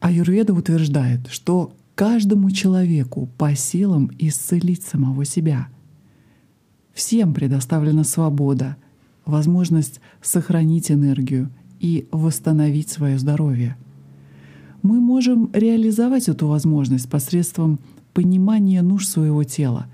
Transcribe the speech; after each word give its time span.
Аюрведа 0.00 0.54
утверждает, 0.54 1.26
что 1.28 1.72
каждому 1.94 2.50
человеку 2.50 3.28
по 3.36 3.54
силам 3.54 4.10
исцелить 4.18 4.82
самого 4.82 5.24
себя. 5.24 5.68
Всем 6.92 7.34
предоставлена 7.34 8.04
свобода, 8.04 8.76
возможность 9.24 10.00
сохранить 10.22 10.90
энергию 10.90 11.50
и 11.80 12.06
восстановить 12.12 12.88
свое 12.88 13.18
здоровье. 13.18 13.76
Мы 14.82 15.00
можем 15.00 15.50
реализовать 15.52 16.28
эту 16.28 16.46
возможность 16.46 17.10
посредством 17.10 17.80
понимания 18.14 18.82
нужд 18.82 19.08
своего 19.08 19.42
тела 19.42 19.86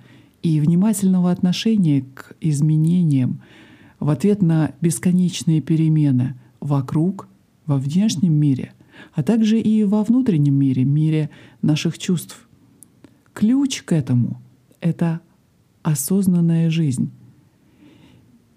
и 0.42 0.60
внимательного 0.60 1.30
отношения 1.30 2.04
к 2.14 2.36
изменениям 2.40 3.40
в 3.98 4.10
ответ 4.10 4.42
на 4.42 4.72
бесконечные 4.82 5.62
перемены 5.62 6.34
вокруг, 6.60 7.28
во 7.64 7.78
внешнем 7.78 8.34
мире— 8.34 8.72
а 9.12 9.22
также 9.22 9.60
и 9.60 9.84
во 9.84 10.02
внутреннем 10.02 10.54
мире, 10.54 10.84
мире 10.84 11.30
наших 11.62 11.98
чувств. 11.98 12.48
Ключ 13.32 13.82
к 13.82 13.92
этому— 13.92 14.40
это 14.80 15.20
осознанная 15.82 16.70
жизнь, 16.70 17.10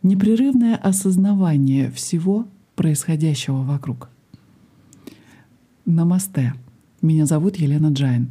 непрерывное 0.04 0.76
осознавание 0.76 1.92
всего 1.92 2.48
происходящего 2.76 3.64
вокруг. 3.64 4.10
Намасте. 5.86 6.54
Меня 7.02 7.26
зовут 7.26 7.56
Елена 7.58 7.88
Джайн. 7.88 8.30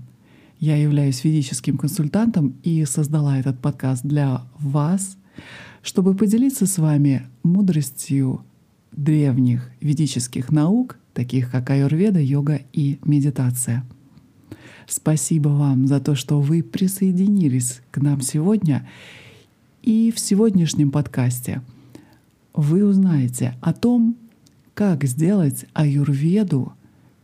Я 0.59 0.77
являюсь 0.77 1.25
ведическим 1.25 1.79
консультантом 1.79 2.55
и 2.63 2.85
создала 2.85 3.39
этот 3.39 3.59
подкаст 3.59 4.05
для 4.05 4.43
вас, 4.59 5.17
чтобы 5.83 6.15
поделиться 6.15 6.67
с 6.67 6.79
вами 6.79 7.27
мудростью 7.43 8.45
древних 8.93 9.71
ведических 9.81 10.51
наук 10.51 10.99
таких 11.17 11.51
как 11.51 11.71
аюрведа, 11.71 12.21
йога 12.21 12.61
и 12.73 12.99
медитация. 13.05 13.85
Спасибо 14.87 15.49
вам 15.49 15.87
за 15.89 15.99
то, 15.99 16.15
что 16.15 16.41
вы 16.41 16.63
присоединились 16.63 17.81
к 17.91 17.97
нам 17.99 18.21
сегодня. 18.21 18.87
И 19.83 20.13
в 20.15 20.21
сегодняшнем 20.21 20.91
подкасте 20.91 21.63
вы 22.53 22.85
узнаете 22.85 23.57
о 23.63 23.73
том, 23.73 24.17
как 24.75 25.05
сделать 25.05 25.65
аюрведу 25.73 26.75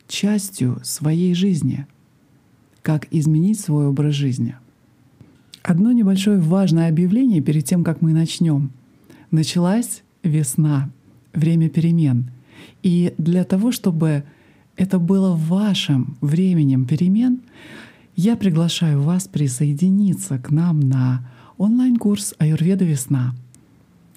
частью 0.08 0.80
своей 0.82 1.34
жизни, 1.34 1.86
как 2.80 3.06
изменить 3.10 3.60
свой 3.60 3.86
образ 3.88 4.14
жизни. 4.14 4.56
Одно 5.62 5.92
небольшое 5.92 6.40
важное 6.40 6.88
объявление 6.88 7.42
перед 7.42 7.66
тем, 7.66 7.84
как 7.84 8.00
мы 8.00 8.12
начнем. 8.14 8.70
Началась 9.30 10.02
весна, 10.22 10.90
время 11.34 11.68
перемен— 11.68 12.30
и 12.82 13.14
для 13.18 13.44
того, 13.44 13.72
чтобы 13.72 14.24
это 14.76 14.98
было 14.98 15.34
вашим 15.34 16.16
временем 16.20 16.86
перемен, 16.86 17.42
я 18.16 18.36
приглашаю 18.36 19.00
вас 19.00 19.28
присоединиться 19.28 20.38
к 20.38 20.50
нам 20.50 20.80
на 20.80 21.28
онлайн-курс 21.58 22.34
«Аюрведа 22.38 22.84
весна». 22.84 23.34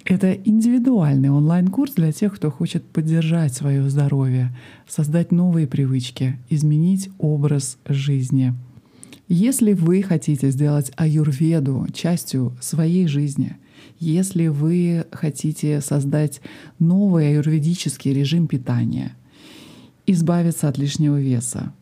Это 0.06 0.34
индивидуальный 0.34 1.32
онлайн-курс 1.32 1.94
для 1.94 2.12
тех, 2.12 2.36
кто 2.36 2.52
хочет 2.52 2.84
поддержать 2.84 3.56
свое 3.56 3.90
здоровье, 3.90 4.56
создать 4.88 5.32
новые 5.32 5.66
привычки, 5.66 6.38
изменить 6.48 7.10
образ 7.18 7.80
жизни. 7.88 8.54
Если 9.28 9.74
вы 9.74 10.04
хотите 10.04 10.52
сделать 10.52 10.92
аюрведу 10.96 11.88
частью 11.92 12.56
своей 12.62 13.08
жизни, 13.08 13.58
если 14.00 14.48
вы 14.48 15.06
хотите 15.12 15.82
создать 15.82 16.42
новый 16.80 17.30
аюрведический 17.30 18.14
режим 18.14 18.48
питания, 18.48 19.16
избавиться 20.06 20.68
от 20.68 20.78
лишнего 20.78 21.20
веса, 21.20 21.74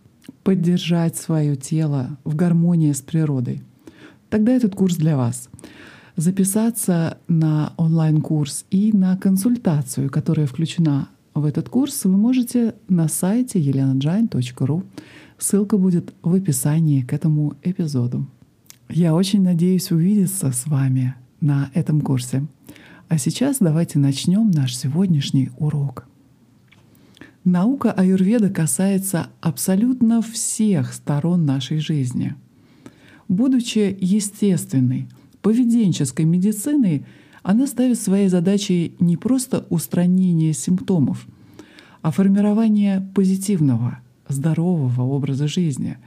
поддержать 0.43 1.15
свое 1.15 1.55
тело 1.55 2.17
в 2.23 2.35
гармонии 2.35 2.91
с 2.91 3.01
природой, 3.01 3.61
тогда 4.29 4.53
этот 4.53 4.75
курс 4.75 4.95
для 4.95 5.17
вас. 5.17 5.49
Записаться 6.15 7.17
на 7.27 7.73
онлайн-курс 7.77 8.65
и 8.69 8.91
на 8.91 9.17
консультацию, 9.17 10.09
которая 10.09 10.45
включена 10.45 11.09
в 11.33 11.45
этот 11.45 11.69
курс, 11.69 12.05
вы 12.05 12.15
можете 12.15 12.75
на 12.87 13.07
сайте 13.07 13.59
elenajain.ru. 13.59 14.83
Ссылка 15.39 15.77
будет 15.77 16.13
в 16.21 16.33
описании 16.35 17.01
к 17.01 17.13
этому 17.13 17.55
эпизоду. 17.63 18.27
Я 18.89 19.15
очень 19.15 19.41
надеюсь 19.41 19.91
увидеться 19.91 20.51
с 20.51 20.67
вами 20.67 21.15
на 21.43 21.69
этом 21.73 22.01
курсе. 22.01 22.47
А 23.09 23.17
сейчас 23.17 23.57
давайте 23.59 23.99
начнем 23.99 24.49
наш 24.49 24.75
сегодняшний 24.75 25.51
урок. 25.57 26.07
Наука 27.43 27.91
аюрведа 27.91 28.49
касается 28.49 29.27
абсолютно 29.41 30.21
всех 30.21 30.93
сторон 30.93 31.45
нашей 31.45 31.79
жизни. 31.79 32.35
Будучи 33.27 33.95
естественной, 33.99 35.09
поведенческой 35.41 36.23
медициной, 36.23 37.05
она 37.43 37.67
ставит 37.67 37.99
своей 37.99 38.29
задачей 38.29 38.95
не 38.99 39.17
просто 39.17 39.65
устранение 39.69 40.53
симптомов, 40.53 41.27
а 42.01 42.11
формирование 42.11 43.05
позитивного, 43.13 43.99
здорового 44.29 45.01
образа 45.01 45.49
жизни, 45.49 45.97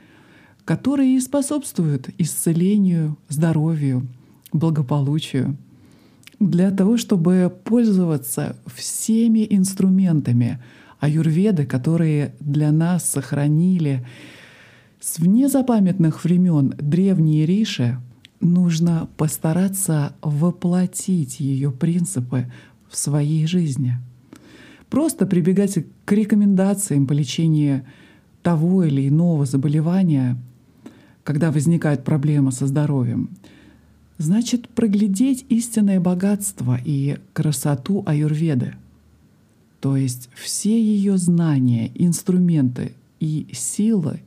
который 0.65 1.11
и 1.11 1.21
способствует 1.21 2.09
исцелению, 2.17 3.19
здоровью, 3.29 4.07
благополучию, 4.59 5.56
для 6.39 6.71
того, 6.71 6.97
чтобы 6.97 7.53
пользоваться 7.65 8.56
всеми 8.67 9.47
инструментами 9.49 10.62
аюрведы, 11.00 11.65
которые 11.65 12.34
для 12.41 12.72
нас 12.72 13.09
сохранили 13.09 14.06
с 15.00 15.19
внезапамятных 15.19 16.25
времен 16.25 16.75
древние 16.78 17.47
риши, 17.47 17.99
нужно 18.41 19.09
постараться 19.16 20.15
воплотить 20.21 21.41
ее 21.41 21.71
принципы 21.71 22.50
в 22.89 22.97
своей 22.97 23.47
жизни. 23.47 23.97
Просто 24.91 25.27
прибегать 25.27 25.78
к 26.05 26.12
рекомендациям 26.12 27.06
по 27.06 27.12
лечению 27.12 27.84
того 28.43 28.84
или 28.84 29.09
иного 29.09 29.47
заболевания, 29.47 30.37
когда 31.25 31.50
возникает 31.50 32.05
проблема 32.05 32.50
со 32.50 32.66
здоровьем— 32.66 33.31
значит 34.19 34.69
проглядеть 34.69 35.44
истинное 35.49 36.00
богатство 36.00 36.78
и 36.82 37.19
красоту 37.32 38.03
аюрведы, 38.06 38.75
то 39.81 39.97
есть 39.97 40.31
все 40.34 40.81
ее 40.81 41.19
знания, 41.19 41.91
инструменты 41.94 42.93
и 43.21 43.47
силы 43.53 44.21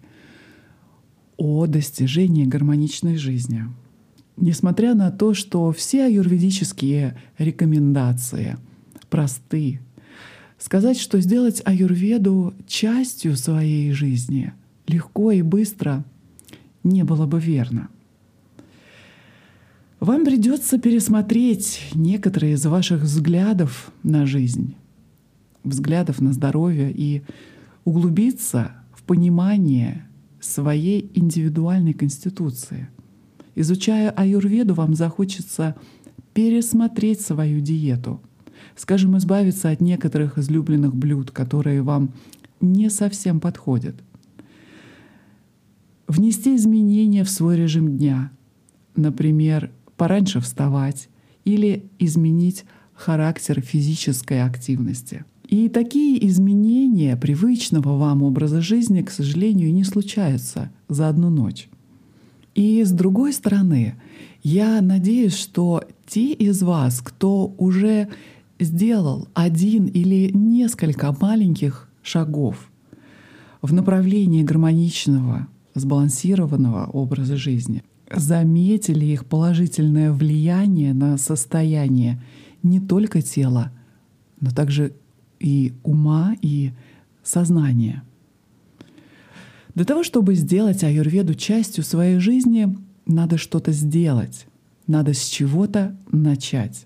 о 1.37 1.65
достижении 1.65 2.45
гармоничной 2.45 3.17
жизни. 3.17 3.65
Несмотря 4.37 4.93
на 4.93 5.11
то, 5.11 5.33
что 5.33 5.71
все 5.71 6.05
аюрведические 6.05 7.17
рекомендации 7.37 8.57
просты, 9.09 9.81
сказать, 10.57 10.99
что 10.99 11.19
сделать 11.19 11.61
аюрведу 11.65 12.53
частью 12.67 13.35
своей 13.35 13.91
жизни 13.91 14.53
легко 14.87 15.31
и 15.31 15.41
быстро 15.41 16.05
не 16.83 17.03
было 17.03 17.25
бы 17.25 17.39
верно— 17.39 17.89
вам 19.99 20.23
придется 20.23 20.77
пересмотреть 20.79 21.91
некоторые 21.93 22.53
из 22.53 22.65
ваших 22.65 23.01
взглядов 23.01 23.91
на 24.03 24.25
жизнь, 24.25 24.75
взглядов 25.63 26.21
на 26.21 26.33
здоровье 26.33 26.91
и 26.91 27.23
углубиться 27.83 28.71
в 28.93 29.03
понимание 29.03 30.05
своей 30.39 31.11
индивидуальной 31.13 31.93
конституции. 31.93 32.89
Изучая 33.55 34.09
аюрведу, 34.09 34.73
вам 34.73 34.93
захочется 34.93 35.75
пересмотреть 36.33 37.19
свою 37.19 37.59
диету, 37.59 38.21
скажем, 38.75 39.17
избавиться 39.17 39.69
от 39.69 39.81
некоторых 39.81 40.37
излюбленных 40.37 40.95
блюд, 40.95 41.31
которые 41.31 41.81
вам 41.81 42.13
не 42.61 42.89
совсем 42.89 43.41
подходят, 43.41 43.95
внести 46.07 46.55
изменения 46.55 47.23
в 47.25 47.29
свой 47.29 47.57
режим 47.57 47.97
дня, 47.97 48.31
например, 48.95 49.71
пораньше 49.99 50.39
вставать 50.39 51.09
или 51.43 51.83
изменить 51.99 52.63
характер 52.95 53.61
физической 53.61 54.41
активности. 54.41 55.25
И 55.47 55.67
такие 55.67 56.25
изменения 56.27 57.17
привычного 57.17 57.97
вам 57.97 58.23
образа 58.23 58.61
жизни, 58.61 59.01
к 59.01 59.11
сожалению, 59.11 59.73
не 59.73 59.83
случаются 59.83 60.71
за 60.87 61.09
одну 61.09 61.29
ночь. 61.29 61.69
И 62.55 62.83
с 62.83 62.91
другой 62.91 63.33
стороны, 63.33 63.95
я 64.41 64.81
надеюсь, 64.81 65.35
что 65.35 65.83
те 66.07 66.33
из 66.33 66.63
вас, 66.63 67.01
кто 67.01 67.53
уже 67.57 68.07
сделал 68.59 69.27
один 69.33 69.85
или 69.85 70.31
несколько 70.33 71.15
маленьких 71.19 71.89
шагов 72.03 72.71
в 73.61 73.73
направлении 73.73 74.43
гармоничного, 74.43 75.47
сбалансированного 75.75 76.85
образа 76.85 77.35
жизни, 77.35 77.83
заметили 78.11 79.05
их 79.05 79.25
положительное 79.25 80.11
влияние 80.11 80.93
на 80.93 81.17
состояние 81.17 82.21
не 82.63 82.79
только 82.79 83.21
тела, 83.21 83.71
но 84.41 84.51
также 84.51 84.93
и 85.39 85.73
ума, 85.83 86.35
и 86.41 86.71
сознания. 87.23 88.03
Для 89.75 89.85
того, 89.85 90.03
чтобы 90.03 90.35
сделать 90.35 90.83
аюрведу 90.83 91.35
частью 91.35 91.83
своей 91.83 92.19
жизни, 92.19 92.75
надо 93.05 93.37
что-то 93.37 93.71
сделать, 93.71 94.47
надо 94.87 95.13
с 95.13 95.25
чего-то 95.25 95.95
начать. 96.11 96.85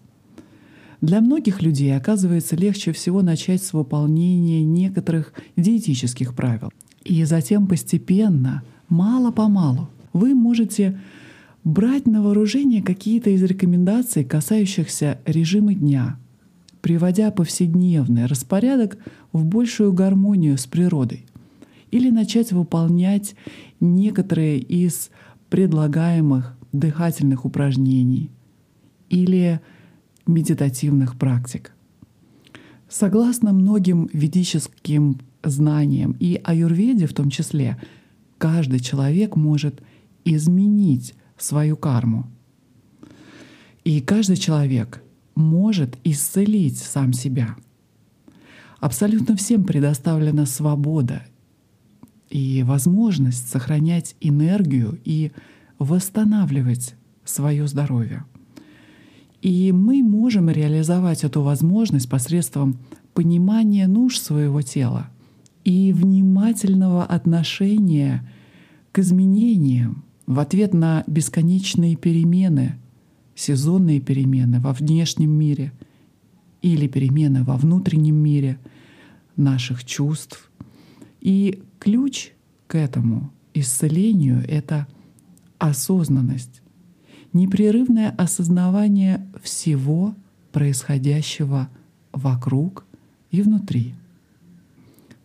Для 1.01 1.19
многих 1.19 1.61
людей 1.61 1.95
оказывается 1.97 2.55
легче 2.55 2.93
всего 2.93 3.21
начать 3.21 3.61
с 3.63 3.73
выполнения 3.73 4.63
некоторых 4.63 5.33
диетических 5.57 6.33
правил. 6.33 6.71
И 7.03 7.23
затем 7.25 7.67
постепенно, 7.67 8.63
мало-помалу, 8.87 9.89
вы 10.13 10.35
можете 10.35 10.99
брать 11.63 12.07
на 12.07 12.21
вооружение 12.21 12.81
какие-то 12.81 13.29
из 13.31 13.43
рекомендаций, 13.43 14.23
касающихся 14.23 15.19
режима 15.25 15.73
дня, 15.73 16.17
приводя 16.81 17.31
повседневный 17.31 18.25
распорядок 18.25 18.97
в 19.31 19.45
большую 19.45 19.93
гармонию 19.93 20.57
с 20.57 20.65
природой, 20.65 21.25
или 21.91 22.09
начать 22.09 22.51
выполнять 22.51 23.35
некоторые 23.79 24.59
из 24.59 25.09
предлагаемых 25.49 26.57
дыхательных 26.71 27.45
упражнений, 27.45 28.29
или 29.09 29.61
медитативных 30.25 31.17
практик. 31.17 31.73
Согласно 32.89 33.53
многим 33.53 34.09
ведическим 34.13 35.19
знаниям 35.43 36.15
и 36.19 36.39
аюрведе 36.43 37.07
в 37.07 37.13
том 37.13 37.29
числе, 37.29 37.77
каждый 38.37 38.79
человек 38.79 39.35
может 39.35 39.81
изменить 40.25 41.15
свою 41.37 41.75
карму. 41.77 42.27
И 43.83 43.99
каждый 44.01 44.37
человек 44.37 45.03
может 45.35 45.97
исцелить 46.03 46.77
сам 46.77 47.13
себя. 47.13 47.55
Абсолютно 48.79 49.35
всем 49.35 49.63
предоставлена 49.63 50.45
свобода 50.45 51.23
и 52.29 52.63
возможность 52.63 53.49
сохранять 53.49 54.15
энергию 54.19 54.99
и 55.05 55.31
восстанавливать 55.79 56.95
свое 57.23 57.67
здоровье. 57.67 58.25
И 59.41 59.71
мы 59.71 60.01
можем 60.01 60.49
реализовать 60.49 61.23
эту 61.23 61.41
возможность 61.41 62.09
посредством 62.09 62.77
понимания 63.13 63.87
нужд 63.87 64.21
своего 64.21 64.61
тела 64.61 65.07
и 65.63 65.93
внимательного 65.93 67.05
отношения 67.05 68.27
к 68.91 68.99
изменениям 68.99 70.02
в 70.25 70.39
ответ 70.39 70.73
на 70.73 71.03
бесконечные 71.07 71.95
перемены, 71.95 72.77
сезонные 73.35 73.99
перемены 73.99 74.59
во 74.59 74.73
внешнем 74.73 75.31
мире 75.31 75.71
или 76.61 76.87
перемены 76.87 77.43
во 77.43 77.57
внутреннем 77.57 78.15
мире 78.15 78.59
наших 79.35 79.83
чувств. 79.85 80.49
И 81.19 81.61
ключ 81.79 82.31
к 82.67 82.75
этому 82.75 83.31
исцелению— 83.53 84.43
это 84.47 84.87
осознанность 85.57 86.63
непрерывное 87.33 88.11
осознавание 88.11 89.25
всего 89.41 90.15
происходящего 90.51 91.67
вокруг 92.11 92.85
и 93.31 93.41
внутри. 93.41 93.95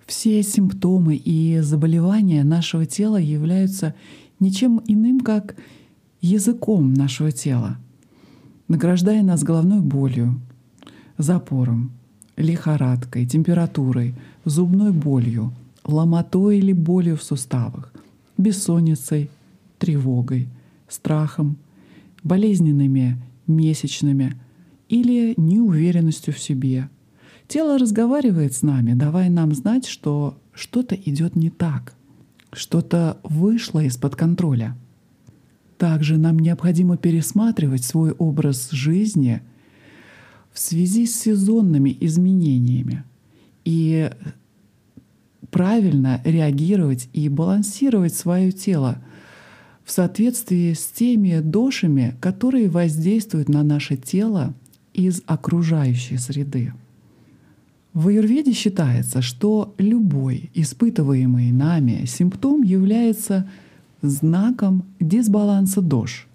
Все 0.07 0.43
симптомы 0.43 1.17
и 1.17 1.59
заболевания 1.61 2.43
нашего 2.43 2.87
тела 2.87 3.19
являются 3.19 3.95
ничем 4.41 4.81
иным, 4.87 5.21
как 5.21 5.57
языком 6.21 6.95
нашего 6.95 7.33
тела, 7.33 7.77
награждая 8.69 9.23
нас 9.23 9.43
головной 9.43 9.81
болью, 9.81 10.41
запором, 11.17 11.93
лихорадкой, 12.37 13.27
температурой, 13.27 14.15
зубной 14.45 14.93
болью, 14.93 15.53
ломотой 15.85 16.59
или 16.59 16.73
болью 16.73 17.17
в 17.17 17.23
суставах, 17.23 17.93
бессонницей, 18.37 19.31
тревогой, 19.79 20.49
страхом, 20.89 21.57
болезненными 22.23 23.21
месячными 23.47 24.37
или 24.89 25.35
неуверенностью 25.37 26.35
в 26.35 26.39
себе. 26.39 26.89
Тело 27.47 27.79
разговаривает 27.79 28.55
с 28.55 28.63
нами, 28.63 28.93
давая 28.93 29.31
нам 29.31 29.55
знать, 29.55 29.87
что 29.87 30.37
что-то 30.53 30.95
идет 30.95 31.35
не 31.35 31.51
так, 31.51 31.95
что-то 32.53 33.19
вышло 33.23 33.81
из-под 33.85 34.17
контроля. 34.17 34.77
Также 35.77 36.17
нам 36.17 36.39
необходимо 36.39 36.97
пересматривать 36.97 37.85
свой 37.85 38.13
образ 38.13 38.71
жизни 38.71 39.43
в 40.53 40.59
связи 40.59 41.07
с 41.07 41.21
сезонными 41.21 41.97
изменениями 42.01 43.05
и 43.65 44.11
правильно 45.51 46.21
реагировать 46.25 47.09
и 47.13 47.29
балансировать 47.29 48.15
свое 48.15 48.51
тело 48.51 48.99
в 49.85 49.91
соответствии 49.91 50.73
с 50.73 50.87
теми 50.87 51.41
дошами, 51.41 52.17
которые 52.21 52.69
воздействуют 52.69 53.49
на 53.49 53.63
наше 53.63 53.97
тело 53.97 54.55
из 54.93 55.23
окружающей 55.27 56.19
среды. 56.19 56.73
В 57.99 58.07
аюрведе 58.07 58.53
считается, 58.53 59.23
что 59.23 59.75
любой 59.77 60.53
испытываемый 60.55 61.51
нами 61.51 62.05
симптом 62.07 62.63
является 62.63 63.51
знаком 64.03 64.85
дисбаланса 65.01 65.81
дош. 65.81 66.29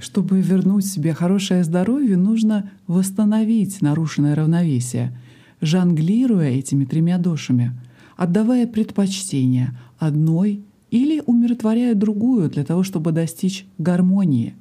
Чтобы 0.00 0.40
вернуть 0.40 0.84
себе 0.84 1.14
хорошее 1.14 1.62
здоровье, 1.62 2.16
нужно 2.16 2.72
восстановить 2.88 3.82
нарушенное 3.82 4.34
равновесие, 4.34 5.16
жонглируя 5.60 6.48
этими 6.48 6.84
тремя 6.84 7.18
дошами, 7.18 7.70
отдавая 8.16 8.66
предпочтение 8.66 9.78
одной 10.00 10.64
или 10.90 11.22
умиротворяют 11.24 12.00
другую 12.00 12.50
для 12.50 12.64
того, 12.64 12.82
чтобы 12.82 13.12
достичь 13.12 13.64
гармонии, 13.78 14.56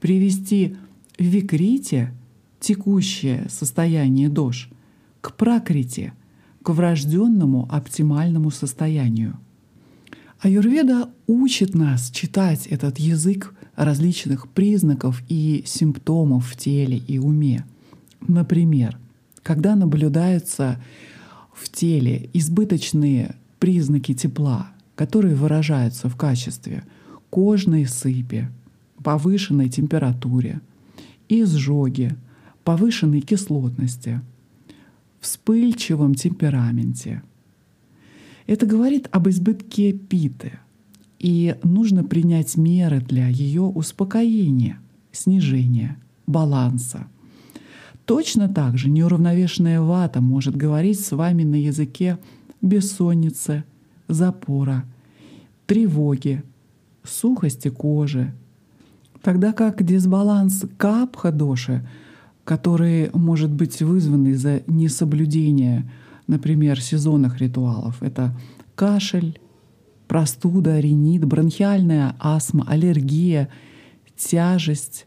привести 0.00 0.76
в 1.18 1.22
викрите 1.22 2.12
текущее 2.60 3.46
состояние 3.48 4.28
дож 4.28 4.68
к 5.26 5.32
пракрите, 5.34 6.12
к 6.62 6.70
врожденному 6.70 7.66
оптимальному 7.68 8.52
состоянию. 8.52 9.36
Аюрведа 10.38 11.08
учит 11.26 11.74
нас 11.74 12.10
читать 12.10 12.68
этот 12.68 13.00
язык 13.00 13.52
различных 13.74 14.46
признаков 14.48 15.24
и 15.28 15.64
симптомов 15.66 16.46
в 16.46 16.56
теле 16.56 16.98
и 16.98 17.18
уме. 17.18 17.64
Например, 18.20 18.96
когда 19.42 19.74
наблюдаются 19.74 20.80
в 21.52 21.68
теле 21.70 22.30
избыточные 22.32 23.34
признаки 23.58 24.14
тепла, 24.14 24.68
которые 24.94 25.34
выражаются 25.34 26.08
в 26.08 26.14
качестве 26.14 26.84
кожной 27.30 27.86
сыпи, 27.86 28.48
повышенной 29.02 29.70
температуре, 29.70 30.60
изжоги, 31.28 32.14
повышенной 32.62 33.22
кислотности, 33.22 34.20
вспыльчивом 35.20 36.14
темпераменте. 36.14 37.22
Это 38.46 38.66
говорит 38.66 39.08
об 39.10 39.28
избытке 39.28 39.92
питы, 39.92 40.58
и 41.18 41.56
нужно 41.62 42.04
принять 42.04 42.56
меры 42.56 43.00
для 43.00 43.28
ее 43.28 43.62
успокоения, 43.62 44.78
снижения, 45.12 45.96
баланса. 46.26 47.08
Точно 48.04 48.48
так 48.48 48.78
же 48.78 48.88
неуравновешенная 48.88 49.80
вата 49.80 50.20
может 50.20 50.56
говорить 50.56 51.00
с 51.00 51.10
вами 51.10 51.42
на 51.42 51.56
языке 51.56 52.18
бессонницы, 52.62 53.64
запора, 54.06 54.84
тревоги, 55.66 56.42
сухости 57.02 57.68
кожи, 57.68 58.32
тогда 59.22 59.52
как 59.52 59.82
дисбаланс 59.82 60.66
капха-доши, 60.76 61.86
который 62.46 63.10
может 63.12 63.50
быть 63.50 63.82
вызван 63.82 64.28
из-за 64.28 64.62
несоблюдения, 64.68 65.90
например, 66.28 66.80
сезонных 66.80 67.40
ритуалов, 67.40 68.00
это 68.02 68.38
кашель, 68.76 69.40
простуда, 70.06 70.78
ринит, 70.78 71.24
бронхиальная 71.24 72.14
астма, 72.20 72.64
аллергия, 72.68 73.48
тяжесть 74.16 75.06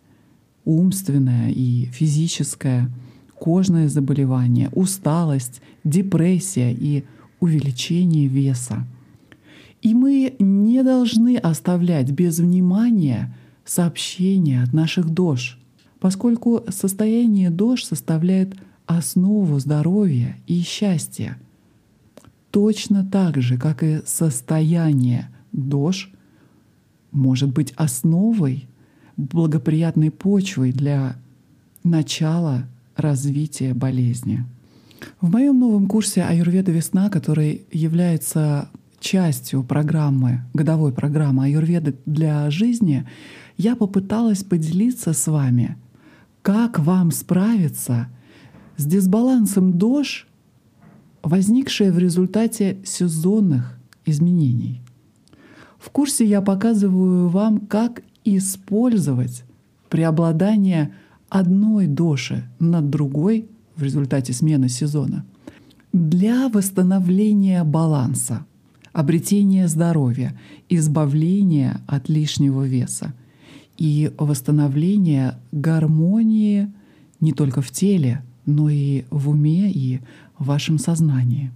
умственная 0.65 1.49
и 1.49 1.85
физическая, 1.85 2.91
кожное 3.35 3.87
заболевание, 3.87 4.69
усталость, 4.73 5.61
депрессия 5.85 6.73
и 6.73 7.05
увеличение 7.39 8.27
веса. 8.27 8.85
И 9.81 9.93
мы 9.93 10.35
не 10.39 10.83
должны 10.83 11.37
оставлять 11.37 12.11
без 12.11 12.39
внимания 12.39 13.33
сообщения 13.63 14.61
от 14.61 14.73
наших 14.73 15.09
дож, 15.09 15.58
поскольку 15.99 16.63
состояние 16.69 17.49
дож 17.49 17.83
составляет 17.83 18.55
основу 18.85 19.59
здоровья 19.59 20.37
и 20.47 20.61
счастья. 20.61 21.37
Точно 22.51 23.05
так 23.05 23.41
же, 23.41 23.57
как 23.57 23.83
и 23.83 24.01
состояние 24.05 25.29
дож 25.51 26.11
может 27.11 27.49
быть 27.49 27.73
основой, 27.75 28.67
благоприятной 29.17 30.11
почвой 30.11 30.71
для 30.71 31.17
начала 31.83 32.67
развития 32.95 33.73
болезни. 33.73 34.45
В 35.21 35.31
моем 35.31 35.59
новом 35.59 35.87
курсе 35.87 36.23
«Аюрведа 36.23 36.71
весна», 36.71 37.09
который 37.09 37.65
является 37.71 38.69
частью 38.99 39.63
программы, 39.63 40.41
годовой 40.53 40.91
программы 40.91 41.45
Аюрведы 41.45 41.95
для 42.05 42.49
жизни, 42.49 43.07
я 43.57 43.75
попыталась 43.75 44.43
поделиться 44.43 45.13
с 45.13 45.27
вами, 45.27 45.77
как 46.49 46.79
вам 46.79 47.11
справиться 47.11 48.07
с 48.75 48.83
дисбалансом 48.83 49.77
дож, 49.77 50.27
возникшее 51.21 51.91
в 51.91 51.99
результате 51.99 52.79
сезонных 52.83 53.77
изменений. 54.03 54.81
В 55.77 55.91
курсе 55.91 56.25
я 56.25 56.41
показываю 56.41 57.29
вам, 57.29 57.59
как 57.59 58.01
использовать 58.25 59.43
преобладание 59.89 60.95
одной 61.29 61.85
доши 61.85 62.49
над 62.57 62.89
другой 62.89 63.47
в 63.75 63.83
результате 63.83 64.33
смены 64.33 64.69
сезона 64.69 65.27
для 65.93 66.49
восстановления 66.49 67.63
баланса, 67.63 68.43
обретения 68.91 69.67
здоровья, 69.67 70.35
избавления 70.67 71.81
от 71.85 72.09
лишнего 72.09 72.63
веса 72.63 73.13
и 73.79 74.11
восстановления 74.17 75.39
гармонии 75.53 76.69
не 77.21 77.31
только 77.31 77.61
в 77.61 77.71
теле, 77.71 78.21
но 78.45 78.69
и 78.69 79.05
в 79.09 79.29
уме 79.29 79.71
и 79.71 80.01
в 80.37 80.45
вашем 80.47 80.77
сознании. 80.77 81.51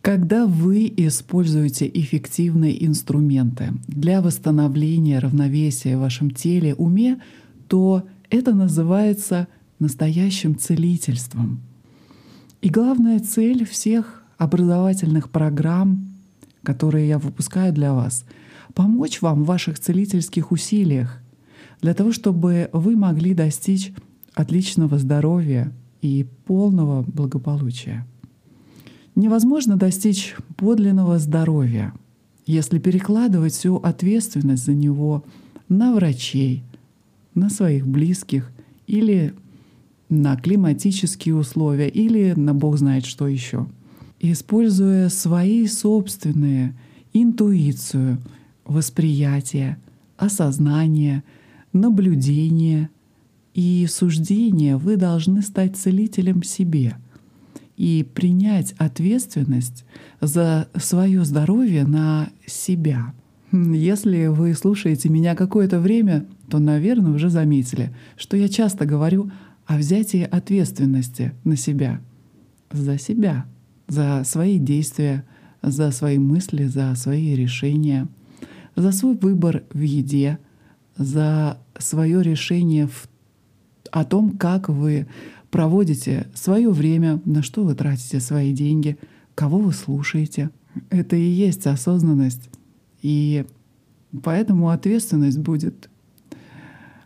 Когда 0.00 0.46
вы 0.46 0.90
используете 0.96 1.90
эффективные 1.92 2.86
инструменты 2.86 3.74
для 3.86 4.22
восстановления 4.22 5.18
равновесия 5.18 5.98
в 5.98 6.00
вашем 6.00 6.30
теле, 6.30 6.74
уме, 6.74 7.20
то 7.68 8.04
это 8.30 8.54
называется 8.54 9.46
настоящим 9.78 10.58
целительством. 10.58 11.60
И 12.62 12.70
главная 12.70 13.20
цель 13.20 13.66
всех 13.66 14.22
образовательных 14.38 15.28
программ, 15.28 16.06
которые 16.62 17.08
я 17.08 17.18
выпускаю 17.18 17.74
для 17.74 17.92
вас, 17.92 18.24
помочь 18.74 19.22
вам 19.22 19.42
в 19.42 19.46
ваших 19.46 19.78
целительских 19.78 20.52
усилиях 20.52 21.20
для 21.80 21.94
того, 21.94 22.12
чтобы 22.12 22.68
вы 22.72 22.96
могли 22.96 23.34
достичь 23.34 23.92
отличного 24.34 24.98
здоровья 24.98 25.72
и 26.02 26.26
полного 26.46 27.02
благополучия. 27.02 28.06
Невозможно 29.14 29.76
достичь 29.76 30.34
подлинного 30.56 31.18
здоровья, 31.18 31.92
если 32.46 32.78
перекладывать 32.78 33.52
всю 33.52 33.76
ответственность 33.76 34.64
за 34.64 34.74
него 34.74 35.24
на 35.68 35.94
врачей, 35.94 36.64
на 37.34 37.50
своих 37.50 37.86
близких 37.86 38.50
или 38.86 39.34
на 40.08 40.36
климатические 40.36 41.36
условия 41.36 41.88
или 41.88 42.32
на 42.32 42.54
бог 42.54 42.76
знает 42.76 43.06
что 43.06 43.28
еще. 43.28 43.66
Используя 44.18 45.08
свои 45.08 45.66
собственные 45.66 46.76
интуицию, 47.12 48.18
восприятие, 48.70 49.78
осознание, 50.16 51.22
наблюдение 51.72 52.90
и 53.54 53.86
суждение, 53.88 54.76
вы 54.76 54.96
должны 54.96 55.42
стать 55.42 55.76
целителем 55.76 56.42
себе— 56.42 56.96
и 57.80 58.02
принять 58.02 58.74
ответственность 58.76 59.86
за 60.20 60.68
свое 60.76 61.24
здоровье 61.24 61.86
на 61.86 62.28
себя. 62.44 63.14
Если 63.52 64.26
вы 64.26 64.52
слушаете 64.52 65.08
меня 65.08 65.34
какое-то 65.34 65.80
время, 65.80 66.26
то, 66.50 66.58
наверное, 66.58 67.12
уже 67.12 67.30
заметили, 67.30 67.96
что 68.18 68.36
я 68.36 68.50
часто 68.50 68.84
говорю 68.84 69.30
о 69.64 69.78
взятии 69.78 70.28
ответственности 70.30 71.32
на 71.44 71.56
себя, 71.56 72.02
за 72.70 72.98
себя, 72.98 73.46
за 73.88 74.24
свои 74.26 74.58
действия, 74.58 75.24
за 75.62 75.90
свои 75.90 76.18
мысли, 76.18 76.64
за 76.66 76.94
свои 76.96 77.34
решения, 77.34 78.08
за 78.76 78.92
свой 78.92 79.16
выбор 79.16 79.64
в 79.72 79.80
еде, 79.80 80.38
за 80.96 81.58
свое 81.78 82.22
решение 82.22 82.86
в, 82.86 83.08
о 83.90 84.04
том, 84.04 84.36
как 84.36 84.68
вы 84.68 85.06
проводите 85.50 86.28
свое 86.34 86.70
время, 86.70 87.20
на 87.24 87.42
что 87.42 87.64
вы 87.64 87.74
тратите 87.74 88.20
свои 88.20 88.52
деньги, 88.52 88.98
кого 89.34 89.58
вы 89.58 89.72
слушаете. 89.72 90.50
Это 90.90 91.16
и 91.16 91.22
есть 91.22 91.66
осознанность. 91.66 92.48
И 93.02 93.44
поэтому 94.22 94.70
ответственность 94.70 95.38
будет 95.38 95.90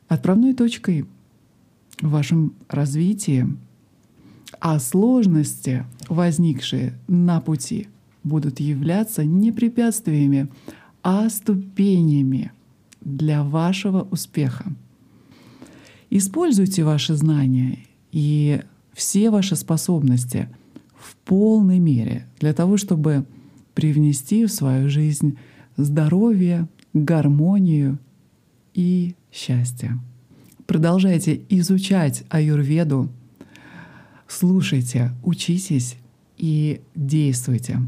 отправной 0.08 0.54
точкой 0.54 1.06
в 2.00 2.10
вашем 2.10 2.54
развитии, 2.68 3.46
а 4.60 4.78
сложности, 4.78 5.84
возникшие 6.08 6.94
на 7.06 7.40
пути, 7.40 7.88
будут 8.22 8.60
являться 8.60 9.24
не 9.24 9.52
препятствиями, 9.52 10.48
а 11.04 11.28
ступенями 11.28 12.50
для 13.02 13.44
вашего 13.44 14.08
успеха. 14.10 14.64
Используйте 16.08 16.82
ваши 16.82 17.14
знания 17.14 17.80
и 18.10 18.62
все 18.94 19.30
ваши 19.30 19.54
способности 19.54 20.48
в 20.96 21.14
полной 21.16 21.78
мере 21.78 22.26
для 22.40 22.54
того, 22.54 22.78
чтобы 22.78 23.26
привнести 23.74 24.46
в 24.46 24.50
свою 24.50 24.88
жизнь 24.88 25.36
здоровье, 25.76 26.68
гармонию 26.94 27.98
и 28.72 29.14
счастье. 29.30 29.98
Продолжайте 30.66 31.42
изучать 31.50 32.24
аюрведу, 32.30 33.10
слушайте, 34.26 35.12
учитесь 35.22 35.96
и 36.38 36.80
действуйте. 36.94 37.80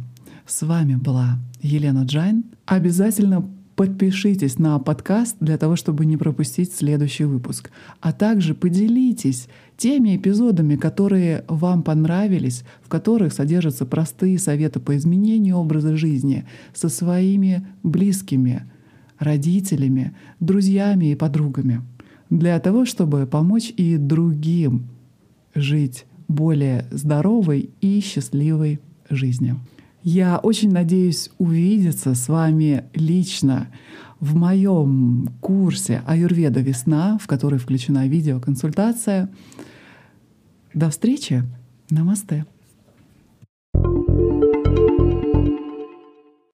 С 0.46 0.66
вами 0.66 0.96
была 0.96 1.38
Елена 1.66 2.04
Джайн. 2.04 2.44
Обязательно 2.64 3.48
Подпишитесь 3.76 4.58
на 4.58 4.78
подкаст 4.78 5.36
для 5.38 5.58
того, 5.58 5.76
чтобы 5.76 6.06
не 6.06 6.16
пропустить 6.16 6.72
следующий 6.72 7.24
выпуск. 7.24 7.70
А 8.00 8.14
также 8.14 8.54
поделитесь 8.54 9.48
теми 9.76 10.16
эпизодами, 10.16 10.76
которые 10.76 11.44
вам 11.46 11.82
понравились, 11.82 12.64
в 12.82 12.88
которых 12.88 13.34
содержатся 13.34 13.84
простые 13.84 14.38
советы 14.38 14.80
по 14.80 14.96
изменению 14.96 15.56
образа 15.56 15.94
жизни 15.94 16.46
со 16.72 16.88
своими 16.88 17.66
близкими, 17.82 18.62
родителями, 19.18 20.16
друзьями 20.40 21.12
и 21.12 21.14
подругами. 21.14 21.82
Для 22.30 22.58
того, 22.60 22.86
чтобы 22.86 23.26
помочь 23.26 23.74
и 23.76 23.98
другим 23.98 24.88
жить 25.54 26.06
более 26.28 26.86
здоровой 26.90 27.68
и 27.82 28.00
счастливой 28.00 28.80
жизнью. 29.10 29.60
Я 30.08 30.38
очень 30.38 30.70
надеюсь 30.70 31.30
увидеться 31.36 32.14
с 32.14 32.28
вами 32.28 32.84
лично 32.94 33.66
в 34.20 34.36
моем 34.36 35.30
курсе 35.40 36.04
«Аюрведа. 36.06 36.60
Весна», 36.60 37.18
в 37.20 37.26
который 37.26 37.58
включена 37.58 38.06
видеоконсультация. 38.06 39.28
До 40.72 40.90
встречи. 40.90 41.42
Намасте. 41.90 42.46
thank 43.74 44.08
you 44.08 44.35